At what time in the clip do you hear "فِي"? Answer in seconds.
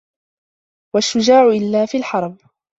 1.85-1.97